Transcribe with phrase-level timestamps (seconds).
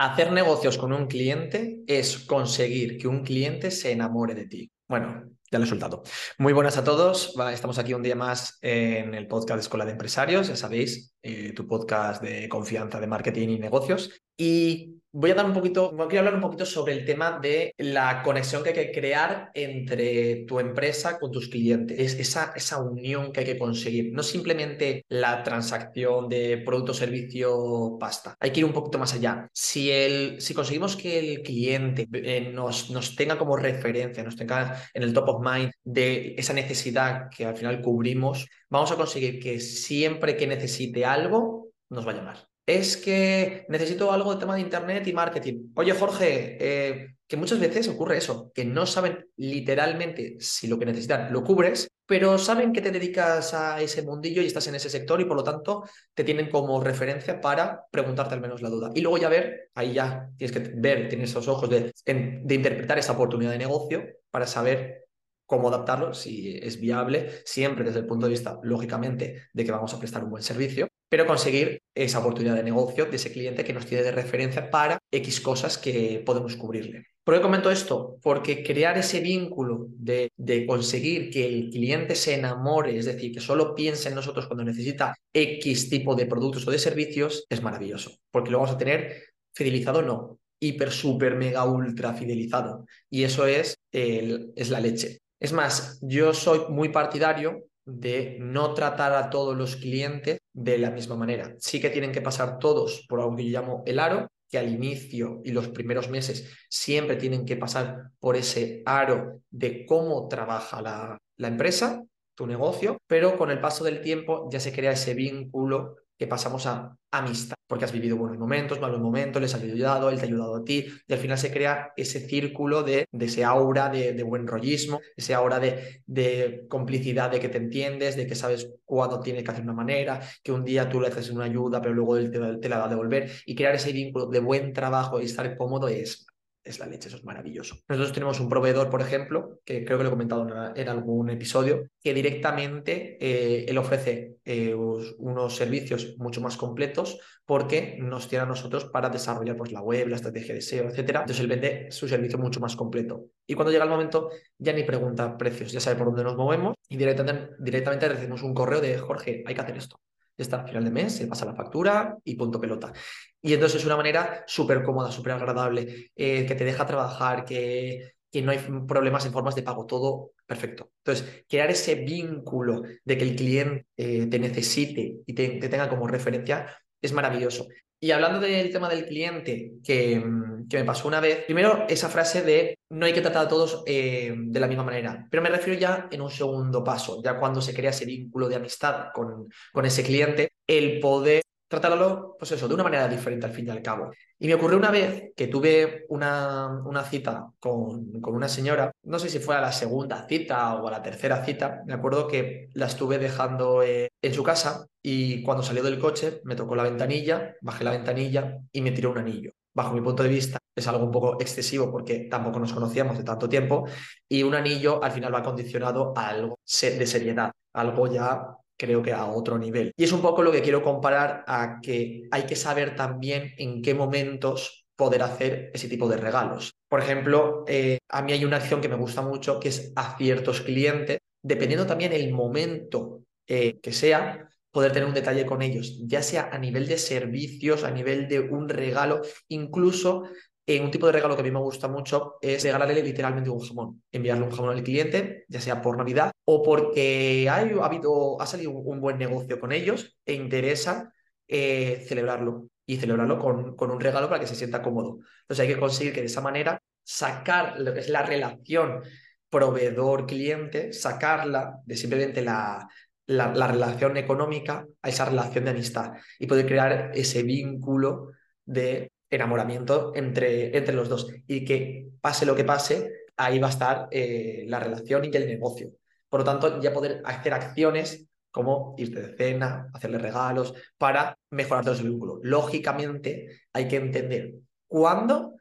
[0.00, 4.70] Hacer negocios con un cliente es conseguir que un cliente se enamore de ti.
[4.86, 6.04] Bueno, ya lo he soltado.
[6.38, 7.34] Muy buenas a todos.
[7.52, 11.52] Estamos aquí un día más en el podcast de Escuela de Empresarios, ya sabéis, eh,
[11.52, 14.12] tu podcast de confianza de marketing y negocios.
[14.40, 18.22] Y voy a dar un poquito, quiero hablar un poquito sobre el tema de la
[18.22, 21.98] conexión que hay que crear entre tu empresa con tus clientes.
[21.98, 24.12] Es esa, esa unión que hay que conseguir.
[24.12, 28.36] No simplemente la transacción de producto, servicio, pasta.
[28.38, 29.48] Hay que ir un poquito más allá.
[29.52, 34.84] Si, el, si conseguimos que el cliente eh, nos, nos tenga como referencia, nos tenga
[34.94, 39.40] en el top of mind de esa necesidad que al final cubrimos, vamos a conseguir
[39.40, 44.54] que siempre que necesite algo, nos va a llamar es que necesito algo de tema
[44.54, 45.70] de Internet y marketing.
[45.74, 50.84] Oye, Jorge, eh, que muchas veces ocurre eso, que no saben literalmente si lo que
[50.84, 54.90] necesitan lo cubres, pero saben que te dedicas a ese mundillo y estás en ese
[54.90, 58.90] sector y por lo tanto te tienen como referencia para preguntarte al menos la duda.
[58.94, 62.98] Y luego ya ver, ahí ya tienes que ver, tienes esos ojos de, de interpretar
[62.98, 65.07] esa oportunidad de negocio para saber
[65.48, 69.94] cómo adaptarlo, si es viable, siempre desde el punto de vista, lógicamente, de que vamos
[69.94, 73.72] a prestar un buen servicio, pero conseguir esa oportunidad de negocio de ese cliente que
[73.72, 77.06] nos tiene de referencia para X cosas que podemos cubrirle.
[77.24, 78.18] ¿Por qué comento esto?
[78.22, 80.30] Porque crear ese vínculo de,
[80.66, 85.16] conseguir que el cliente se enamore, es decir, que solo piense en nosotros cuando necesita
[85.32, 90.02] X tipo de productos o de servicios, es maravilloso, porque lo vamos a tener fidelizado,
[90.02, 92.84] no, hiper, super, mega, ultra fidelizado.
[93.08, 95.20] Y eso es, es la leche.
[95.40, 100.90] Es más, yo soy muy partidario de no tratar a todos los clientes de la
[100.90, 101.54] misma manera.
[101.58, 104.68] Sí que tienen que pasar todos por algo que yo llamo el aro, que al
[104.68, 110.82] inicio y los primeros meses siempre tienen que pasar por ese aro de cómo trabaja
[110.82, 112.02] la, la empresa,
[112.38, 116.66] tu negocio, pero con el paso del tiempo ya se crea ese vínculo que pasamos
[116.66, 120.28] a amistad, porque has vivido buenos momentos, malos momentos, les has ayudado, él te ha
[120.28, 124.22] ayudado a ti, y al final se crea ese círculo de, de ese aura de,
[124.22, 129.42] buen rollismo, ese aura de, complicidad, de que te entiendes, de que sabes cuándo tienes
[129.42, 132.30] que hacer una manera, que un día tú le haces una ayuda, pero luego él
[132.30, 135.56] te, te la va a devolver, y crear ese vínculo de buen trabajo y estar
[135.56, 136.24] cómodo es
[136.70, 137.76] es la leche, eso es maravilloso.
[137.88, 141.88] Nosotros tenemos un proveedor, por ejemplo, que creo que lo he comentado en, algún episodio,
[142.02, 148.46] que directamente eh, él ofrece eh, unos servicios mucho más completos porque nos tiene a
[148.46, 150.98] nosotros para desarrollar pues, la web, la estrategia de SEO, etc.
[150.98, 153.26] Entonces él vende su servicio mucho más completo.
[153.46, 156.74] Y cuando llega el momento, ya ni pregunta precios, ya sabe por dónde nos movemos
[156.88, 160.00] y directamente, directamente recibimos un correo de Jorge, hay que hacer esto
[160.42, 162.92] está al final de mes, se pasa la factura y punto pelota.
[163.40, 168.12] Y entonces es una manera súper cómoda, súper agradable, eh, que te deja trabajar, que,
[168.30, 170.90] que no hay problemas en formas de pago, todo perfecto.
[171.04, 176.06] Entonces, crear ese vínculo de que el cliente eh, te necesite y te, tenga como
[176.06, 176.66] referencia
[177.00, 177.68] es maravilloso.
[178.00, 180.22] Y hablando del tema del cliente, que,
[180.68, 183.82] que, me pasó una vez, primero esa frase de no hay que tratar a todos
[183.86, 187.60] eh, de la misma manera, pero me refiero ya en un segundo paso, ya cuando
[187.60, 192.66] se crea ese vínculo de amistad con, con ese cliente, el poder tratarlo, pues eso,
[192.66, 194.10] de una manera diferente al fin y al cabo.
[194.38, 199.18] Y me ocurrió una vez que tuve una, una cita con, con, una señora, no
[199.18, 202.70] sé si fue a la segunda cita o a la tercera cita, me acuerdo que
[202.72, 206.84] la estuve dejando eh, en su casa y cuando salió del coche me tocó la
[206.84, 209.50] ventanilla, bajé la ventanilla y me tiró un anillo.
[209.74, 213.24] Bajo mi punto de vista es algo un poco excesivo porque tampoco nos conocíamos de
[213.24, 213.86] tanto tiempo
[214.28, 219.12] y un anillo al final va condicionado a algo de seriedad, algo ya creo que
[219.12, 219.92] a otro nivel.
[219.96, 223.82] Y es un poco lo que quiero comparar a que hay que saber también en
[223.82, 226.74] qué momentos poder hacer ese tipo de regalos.
[226.88, 230.16] Por ejemplo, eh, a mí hay una acción que me gusta mucho que es a
[230.16, 235.98] ciertos clientes, dependiendo también el momento eh, que sea, poder tener un detalle con ellos,
[236.06, 240.24] ya sea a nivel de servicios, a nivel de un regalo, incluso
[240.68, 243.58] eh, un tipo de regalo que a mí me gusta mucho es regalarle literalmente un
[243.58, 248.44] jamón, enviarle un jamón al cliente, ya sea por Navidad o porque ha, habido, ha
[248.44, 251.10] salido un, buen negocio con ellos e interesa
[251.46, 255.20] eh, celebrarlo y celebrarlo con, con, un regalo para que se sienta cómodo.
[255.40, 259.00] Entonces hay que conseguir que de esa manera sacar lo que es la relación
[259.48, 262.86] proveedor-cliente, sacarla de simplemente la,
[263.24, 268.32] la, la, relación económica a esa relación de amistad y poder crear ese vínculo
[268.66, 273.70] de enamoramiento entre, entre los dos y que pase lo que pase, ahí va a
[273.70, 275.92] estar eh, la relación y el negocio.
[276.28, 281.84] Por lo tanto, ya poder hacer acciones como irte de cena, hacerle regalos, para mejorar
[281.84, 282.40] todo ese vínculo.
[282.42, 284.54] Lógicamente, hay que entender
[284.86, 285.54] cuándo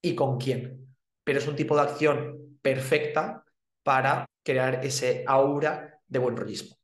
[0.00, 3.42] y con quién, pero es un tipo de acción perfecta
[3.82, 6.76] para crear ese aura de buen rollismo.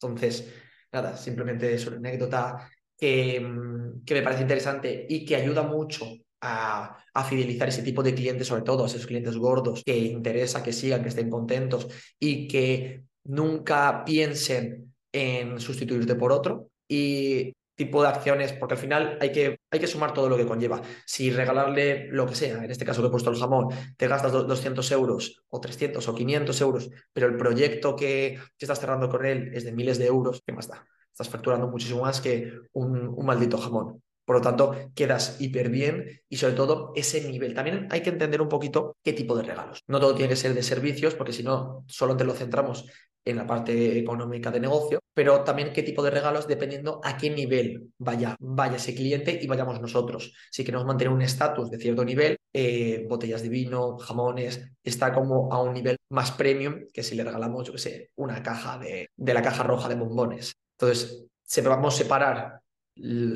[0.00, 0.52] Entonces,
[0.92, 6.06] nada, simplemente es una anécdota que, mm, que me parece interesante y que ayuda mucho
[6.40, 10.62] a, a, fidelizar ese tipo de clientes, sobre todo a esos clientes gordos que interesa
[10.62, 11.88] que sigan, que estén contentos
[12.18, 16.70] y que nunca piensen en sustituirte por otro.
[16.88, 20.46] Y tipo de acciones, porque al final hay que, hay que sumar todo lo que
[20.46, 20.80] conlleva.
[21.04, 24.32] Si regalarle lo que sea, en este caso que he puesto el jamón, te gastas
[24.32, 29.50] 200 euros o 300 o 500 euros, pero el proyecto que, estás cerrando con él
[29.54, 30.86] es de miles de euros, ¿qué más da?
[31.16, 34.02] Estás facturando muchísimo más que un, maldito jamón.
[34.26, 37.54] Por lo tanto, quedas hiper bien y sobre todo ese nivel.
[37.54, 39.82] También hay que entender un poquito qué tipo de regalos.
[39.86, 42.84] No todo tiene que ser de servicios, porque si no, solo te lo centramos
[43.24, 47.30] en la parte económica de negocio, pero también qué tipo de regalos dependiendo a qué
[47.30, 50.34] nivel vaya, vaya ese cliente y vayamos nosotros.
[50.50, 55.50] Si queremos mantener un estatus de cierto nivel, eh, botellas de vino, jamones, está como
[55.50, 59.08] a un nivel más premium que si le regalamos, yo qué sé, una caja de,
[59.16, 60.52] de la caja roja de bombones.
[60.78, 62.60] Entonces, se vamos a separar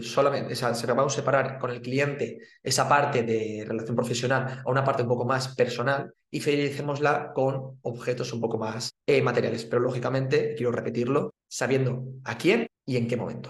[0.02, 5.02] solamente, o sea, separar con el cliente esa parte de relación profesional a una parte
[5.02, 9.64] un poco más personal y fidelicémosla con objetos un poco más eh, materiales.
[9.64, 13.48] Pero lógicamente, quiero repetirlo, sabiendo a quién y en qué momento.